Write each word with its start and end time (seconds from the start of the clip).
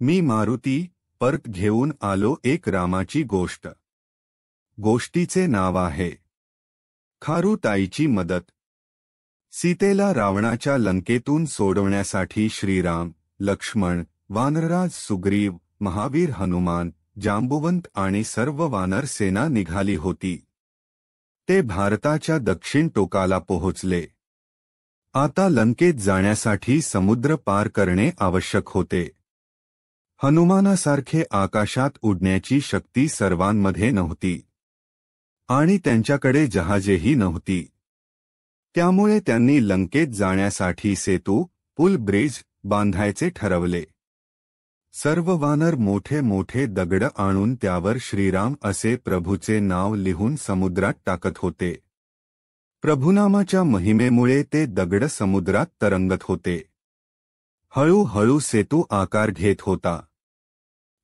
मी 0.00 0.20
मारुती 0.20 0.88
परत 1.20 1.38
घेऊन 1.48 1.92
आलो 2.00 2.36
एक 2.44 2.68
रामाची 2.68 3.22
गोष्ट. 3.22 3.68
गोष्टीचे 4.80 5.46
नाव 5.46 5.76
आहे. 5.76 6.10
खारुताईची 7.22 8.06
मदत. 8.06 8.50
सीतेला 9.52 10.14
रावणाच्या 10.14 10.78
लंकेतून 10.78 11.44
सोडवण्यासाठी 11.44 12.48
श्रीराम. 12.48 13.10
लक्ष्मण 13.40 14.04
वानरराज 14.28 14.90
सुग्रीव 14.92 15.56
महावीर 15.80 16.30
हनुमान 16.30 16.90
जांबुवंत 17.22 17.80
आणि 17.94 18.24
सर्व 18.24 18.68
वानर 18.68 19.04
सेना 19.04 19.48
निघाली 19.48 19.96
होती. 19.96 20.42
ते 21.48 21.60
भारताच्या 21.60 22.38
दक्षिण 22.38 22.88
टोकाला 22.88 23.38
पोहोचले. 23.38 24.06
आता 25.14 25.48
लंकेत 25.48 25.94
जाण्यासाठी 25.94 26.80
समुद्र 26.80 27.34
पार 27.34 27.68
करणे 27.68 28.10
आवश्यक 28.18 28.62
होते. 28.66 29.10
हनुमानासारखे 30.22 31.22
आकाशात 31.30 31.90
उडण्याची 32.02 32.60
शक्ती 32.60 33.08
सर्वांमध्ये 33.08 33.90
नव्हती. 33.90 34.42
आणि 35.48 35.78
त्यांच्याकडे 35.78 36.46
जहाजेही 36.46 37.14
नव्हती. 37.14 37.70
त्यामुळे 38.74 39.20
त्यांनी 39.20 39.68
लंकेत 39.68 40.08
जाण्यासाठी 40.08 40.96
सेतू 40.96 41.46
पुल 41.76 41.96
ब्रिज 41.96 42.42
बांधायचे 42.68 43.30
ठरवले. 43.36 43.84
सर्व 44.92 45.36
वानर 45.36 45.74
मोठे 45.74 46.20
मोठे 46.20 46.66
दगड 46.66 47.04
आणून 47.16 47.54
त्यावर 47.54 47.96
श्रीराम 48.00 48.54
असे 48.64 48.96
प्रभूचे 48.96 49.60
नाव 49.60 49.94
लिहून 49.94 50.36
समुद्रात 50.36 50.94
टाकत 51.06 51.36
होते. 51.36 51.78
प्रभुनामाच्या 52.82 53.62
महिमेमुळे 53.64 54.42
ते 54.42 54.66
दगड 54.66 55.04
समुद्रात 55.04 55.66
तरंगत 55.82 56.22
होते. 56.22 56.62
हळूहळू 57.76 58.38
सेतू 58.38 58.82
आकार 58.90 59.30
घेत 59.30 59.56
होता. 59.60 60.00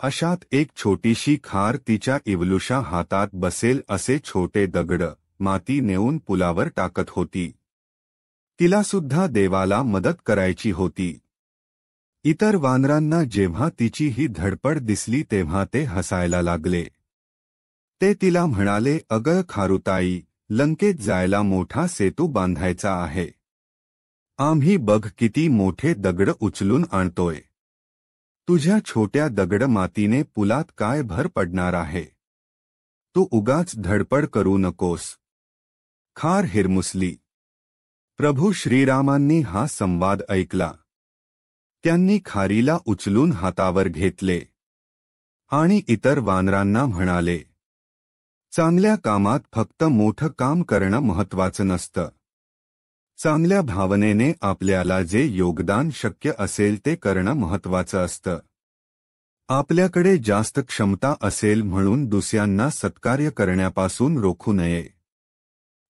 अशात 0.00 0.36
एक 0.52 0.66
छोटीशी 0.76 1.38
खार 1.44 1.76
तिच्या 1.76 2.18
इवलुषा 2.26 2.80
हातात 2.80 3.28
बसेल 3.32 3.80
असे 3.88 4.18
छोटे 4.18 4.66
दगड 4.66 5.02
माती 5.40 5.80
नेऊन 5.80 6.18
पुलावर 6.18 6.68
टाकत 6.68 7.08
होती. 7.08 7.52
तिला 8.60 8.82
सुद्धा 8.82 9.26
देवाला 9.26 9.82
मदत 9.82 10.16
करायची 10.26 10.70
होती. 10.70 11.18
इतर 12.24 12.54
वानरांना 12.54 13.24
जेव्हा 13.24 13.68
तिची 13.80 14.08
ही 14.08 14.26
धडपड 14.26 14.78
दिसली 14.78 15.22
तेव्हा 15.22 15.64
ते 15.74 15.82
हसायला 15.82 16.42
लागले. 16.42 16.84
ते 18.00 18.14
तिला 18.14 18.46
म्हणाले 18.46 18.98
अगळ 19.10 19.40
खारुताई 19.48 20.20
लंकेत 20.50 20.94
जायला 20.94 21.42
मोठा 21.42 21.86
सेतू 21.86 22.26
बांधायचा 22.26 23.02
आहे. 23.02 23.28
आम्ही 24.38 24.76
बघ 24.76 25.08
किती 25.18 25.48
मोठे 25.48 25.94
दगड 25.94 26.30
उचलून 26.40 26.84
आणतोय. 26.92 27.40
तुझ्या 28.48 28.78
छोट्या 28.86 29.28
दगड 29.28 29.62
मातीने 29.62 30.22
पुलात 30.22 30.64
काय 30.78 31.02
भर 31.02 31.26
पडणार 31.26 31.74
आहे. 31.74 32.04
तू 33.16 33.28
उगाच 33.30 33.72
धडपड 33.78 34.26
करू 34.26 34.58
नकोस. 34.58 35.18
खार 36.16 36.44
हिरमुसली. 36.44 37.16
प्रभू 38.16 38.52
श्रीरामांनी 38.52 39.40
हा 39.40 39.66
संवाद 39.66 40.22
ऐकला. 40.28 40.72
त्यांनी 41.84 42.18
खारीला 42.24 42.78
उचलून 42.84 43.32
हातावर 43.32 43.88
घेतले. 43.88 44.40
आणि 45.50 45.82
इतर 45.88 46.18
वानरांना 46.18 46.86
म्हणाले 46.86 47.38
चांगल्या 48.52 48.96
कामात 48.96 49.40
फक्त 49.54 49.84
मोठं 49.84 50.28
काम 50.28 50.62
करणं 50.62 50.98
महत्वाचं 50.98 51.66
नसतं. 51.66 52.08
चांगल्या 53.18 53.62
भावनेने 53.62 54.32
आपल्याला 54.40 55.02
जे 55.02 55.24
योगदान 55.26 55.90
शक्य 55.90 56.32
असेल 56.38 56.78
ते 56.86 56.94
करणं 56.94 57.32
महत्वाचं 57.32 58.04
असतं. 58.04 58.38
आपल्याकडे 59.48 60.18
जास्त 60.18 60.60
क्षमता 60.68 61.14
असेल 61.22 61.62
म्हणून 61.62 62.06
दुसऱ्यांना 62.06 62.70
सत्कार्य 62.70 63.30
करण्यापासून 63.30 64.18
रोखू 64.18 64.52
नये. 64.52 64.88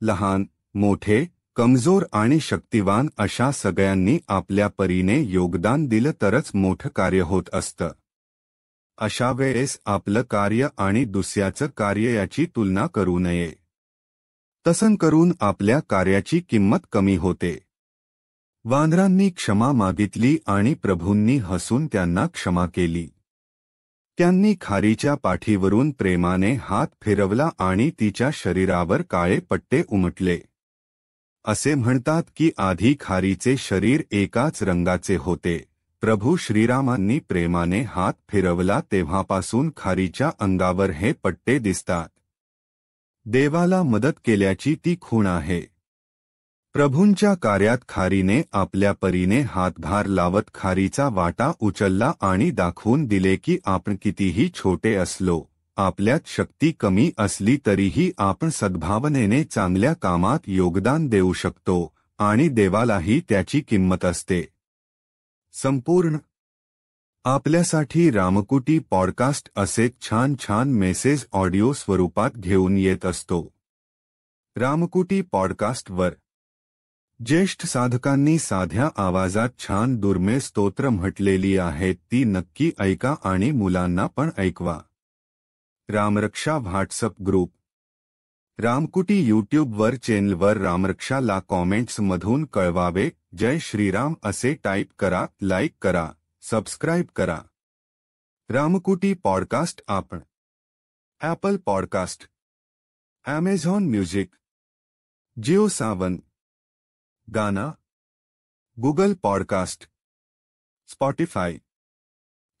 लहान 0.00 0.44
मोठे 0.74 1.33
कमजोर 1.56 2.02
आणि 2.12 2.40
शक्तिवान 2.40 3.08
अशा 3.18 3.50
सगळ्यांनी 3.50 4.18
आपल्या 4.28 4.68
परीने 4.68 5.20
योगदान 5.20 5.86
दिलं 5.86 6.12
तरच 6.22 6.50
मोठं 6.54 6.88
कार्य 6.88 7.20
होत 7.20 7.42
असतं. 7.52 7.90
अशा 8.98 9.30
वेळेस 9.30 9.78
आपलं 9.86 10.22
कार्य 10.22 10.68
आणि 10.78 11.04
दुसऱ्याचं 11.04 11.66
कार्य 11.66 12.14
याची 12.14 12.46
तुलना 12.56 12.86
करू 12.86 13.18
नये. 13.18 13.52
तसं 14.66 14.94
करून 14.94 15.32
आपल्या 15.40 15.80
कार्याची 15.80 16.40
किंमत 16.40 16.78
कमी 16.92 17.16
होते. 17.16 17.58
वानरांनी 18.64 19.30
क्षमा 19.30 19.72
मागितली 19.72 20.38
आणि 20.46 20.74
प्रभूंनी 20.74 21.36
हसून 21.36 21.86
त्यांना 21.86 22.26
क्षमा 22.26 22.66
केली. 22.66 23.08
त्यांनी 24.18 24.54
खारीच्या 24.60 25.14
पाठीवरून 25.14 25.90
प्रेमाने 25.90 26.52
हात 26.52 26.86
फिरवला 27.02 27.50
आणि 27.58 27.90
तिच्या 28.00 28.30
शरीरावर 28.32 29.02
काळे 29.02 29.38
पट्टे 29.40 29.82
उमटले. 29.88 30.40
असे 31.46 31.74
म्हणतात 31.74 32.22
की 32.36 32.50
आधी 32.58 32.94
खारीचे 33.00 33.56
शरीर 33.56 34.02
एकाच 34.10 34.62
रंगाचे 34.62 35.16
होते. 35.16 35.58
प्रभू 36.00 36.36
श्रीरामांनी 36.36 37.18
प्रेमाने 37.18 37.80
हात 37.82 38.12
फिरवला 38.28 38.80
तेव्हापासून 38.92 39.70
खारीच्या 39.76 40.30
अंगावर 40.38 40.90
हे 40.90 41.12
पट्टे 41.12 41.58
दिसतात. 41.58 42.08
देवाला 43.24 43.82
मदत 43.82 44.12
केल्याची 44.24 44.74
ती 44.74 44.96
खूण 45.00 45.26
आहे. 45.26 45.60
प्रभूंच्या 46.74 47.34
कार्यात 47.34 47.78
खारीने 47.88 48.42
आपल्या 48.52 48.92
परीने 48.92 49.40
हातभार 49.40 50.06
लावत 50.06 50.42
खारीचा 50.54 51.08
वाटा 51.08 51.52
उचलला 51.60 52.12
आणि 52.20 52.50
दाखवून 52.50 53.06
दिले 53.06 53.36
की 53.36 53.58
आपण 53.64 53.96
कितीही 54.02 54.50
छोटे 54.54 54.94
असलो 54.94 55.44
आपल्यात 55.76 56.20
शक्ती 56.26 56.72
कमी 56.72 57.10
असली 57.18 57.58
तरीही 57.66 58.12
आपण 58.18 58.48
सद्भावनेने 58.52 59.44
चांगल्या 59.44 59.92
कामात 59.92 60.38
योगदान 60.46 61.08
देऊ 61.08 61.32
शकतो 61.32 61.94
आणि 62.18 62.48
देवालाही 62.48 63.20
त्याची 63.28 63.60
किंमत 63.60 64.04
असते. 64.04 64.48
संपूर्ण. 65.52 66.16
आपल्यासाठी 67.24 68.10
रामकुटी 68.10 68.78
पॉडकास्ट 68.78 69.50
असे 69.56 69.88
छान 70.02 70.34
छान 70.40 70.72
मेसेज 70.72 71.26
ऑडिओ 71.32 71.72
स्वरूपात 71.72 72.30
घेऊन 72.36 72.78
येत 72.78 73.06
असतो. 73.06 73.54
रामकुटी 74.56 75.22
पॉडकास्टवर 75.22 76.10
ज्येष्ठ 77.26 77.66
साधकांनी 77.66 78.38
साध्या 78.38 78.88
आवाजात 78.96 79.48
छान 79.58 79.96
दुर्मे 79.96 80.40
स्तोत्र 80.40 80.88
म्हटलेली 80.88 81.58
आहेत 81.58 81.96
ती 82.12 82.24
नक्की 82.24 82.70
ऐका 82.78 83.14
आणि 83.24 83.50
मुलांना 83.50 84.06
पण 84.06 84.30
ऐकवा. 84.38 84.80
Ramraksha 85.88 86.56
WhatsApp 86.56 87.20
group. 87.22 87.52
रामकुटी 88.58 89.20
यूट्यूबवर 89.26 89.94
चॅनलवर 89.94 90.56
रामरक्षाला 90.56 91.40
कॉमेंट्समधून 91.40 92.44
कळवावे, 92.44 93.10
जय 93.38 93.58
श्रीराम 93.58 94.14
असे 94.22 94.54
टाईप 94.54 94.92
करा 94.98 95.26
लाईक 95.42 95.74
करा 95.82 96.12
सबस्क्राईब 96.42 97.06
करा। 97.16 97.42
रामकुटी 98.50 99.14
पॉडकास्ट 99.14 99.82
आपण। 99.88 100.20
Apple 101.20 101.56
podcast. 101.56 102.30
Amazon 103.24 103.90
music 103.90 104.34
Jio 105.42 105.68
Saavn. 105.68 106.16
Gaana. 107.34 107.72
Google 108.80 109.14
podcast. 109.22 109.88
Spotify 110.86 111.58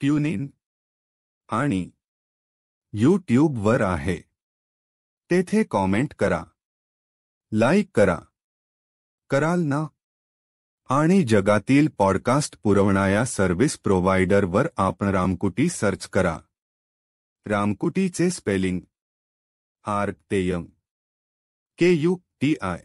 tune 0.00 0.26
in 0.26 0.46
आणि 1.48 1.90
यूट्यूबवर 2.96 3.80
आहे. 3.80 4.20
तेथे 5.30 5.64
कॉमेंट 5.64 6.14
करा. 6.14 6.44
लाईक 7.52 7.90
करा. 7.94 8.18
कराल 9.30 9.60
ना? 9.60 9.86
आणि 10.88 11.24
जगातील 11.28 11.88
पॉडकास्ट 11.98 12.60
पुरवणाऱ्या 12.62 13.24
सर्व्हिस 13.24 13.78
प्रोव्हायडरवर 13.78 14.66
आपण 14.76 15.06
रामकुटी 15.06 15.68
सर्च 15.68 16.08
करा. 16.08 16.38
रामकुटीचे 17.46 18.30
स्पेलिंग 18.30 18.80
आर 19.84 20.10
तेयम 20.30 20.66
के 21.78 21.92
यू 21.92 22.16
टी 22.40 22.54
आय. 22.62 22.84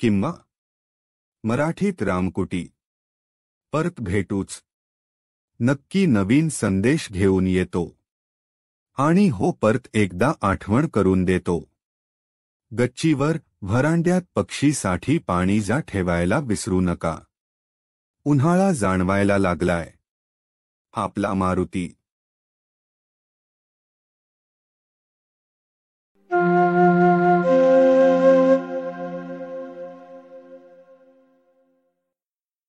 किंवा 0.00 0.34
मराठीत 1.44 2.02
रामकुटी. 2.02 2.68
परत 3.72 4.00
भेटूच. 4.00 4.64
नक्की 5.60 6.06
नवीन 6.06 6.48
संदेश 6.48 7.12
घेऊन 7.12 7.46
येतो. 7.46 8.01
आणि 8.94 9.28
हो 9.28 9.52
परत 9.52 9.88
एकदा 9.94 10.32
आठवण 10.42 10.88
करून 10.88 11.24
देतो. 11.24 11.68
गच्चीवर 12.78 13.36
व्हरांड्यात 13.62 14.22
पक्षीसाठी 14.34 15.18
पाणी 15.18 15.60
जा 15.60 15.78
ठेवायला 15.78 16.38
विसरू 16.38 16.80
नका. 16.80 17.18
उन्हाळा 18.24 18.72
जाणवायला 18.72 19.38
लागलाय. 19.38 19.92
आपला 20.92 21.34
मारुती. 21.34 21.94